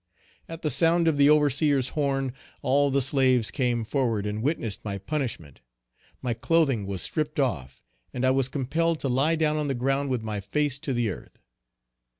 At 0.49 0.63
the 0.63 0.71
sound 0.71 1.07
of 1.07 1.19
the 1.19 1.29
overseer's 1.29 1.89
horn, 1.89 2.33
all 2.63 2.89
the 2.89 3.03
slaves 3.03 3.51
came 3.51 3.83
forward 3.83 4.25
and 4.25 4.41
witnessed 4.41 4.83
my 4.83 4.97
punishment. 4.97 5.61
My 6.23 6.33
clothing 6.33 6.87
was 6.87 7.03
stripped 7.03 7.39
off 7.39 7.83
and 8.11 8.25
I 8.25 8.31
was 8.31 8.49
compelled 8.49 8.99
to 9.01 9.07
lie 9.09 9.35
down 9.35 9.57
on 9.57 9.67
the 9.67 9.75
ground 9.75 10.09
with 10.09 10.23
my 10.23 10.39
face 10.39 10.79
to 10.79 10.93
the 10.93 11.11
earth. 11.11 11.43